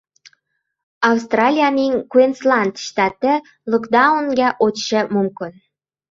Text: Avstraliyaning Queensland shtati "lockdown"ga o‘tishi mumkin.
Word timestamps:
Avstraliyaning 1.09 1.99
Queensland 2.15 2.81
shtati 2.85 3.35
"lockdown"ga 3.75 4.49
o‘tishi 4.69 5.03
mumkin. 5.19 5.53